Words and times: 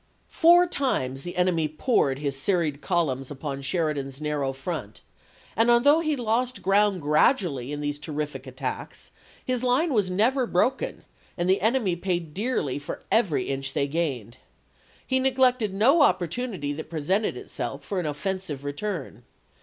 Four 0.29 0.65
times 0.65 1.21
the 1.21 1.35
enemy 1.35 1.67
poured 1.67 2.17
his 2.17 2.35
sen'ied 2.35 2.81
columns 2.81 3.29
upon 3.29 3.61
Sheridan's 3.61 4.19
narrow 4.19 4.51
front, 4.51 5.01
and 5.55 5.69
although 5.69 5.99
he 5.99 6.15
lost 6.15 6.63
ground 6.63 7.03
gradually 7.03 7.71
in 7.71 7.81
these 7.81 7.99
terrific 7.99 8.47
attacks, 8.47 9.11
his 9.45 9.63
line 9.63 9.93
was 9.93 10.09
never 10.09 10.47
broken 10.47 11.03
and 11.37 11.47
the 11.47 11.61
enemy 11.61 11.95
paid 11.95 12.33
dearly 12.33 12.79
for 12.79 13.03
every 13.11 13.43
inch 13.43 13.73
they 13.73 13.85
gained. 13.85 14.37
He 15.05 15.19
neglected 15.19 15.71
no 15.71 15.99
oppor 15.99 16.27
tunity 16.27 16.75
that 16.77 16.89
presented 16.89 17.37
itself 17.37 17.83
for 17.83 17.99
an 17.99 18.07
offensive 18.07 18.63
return. 18.63 19.21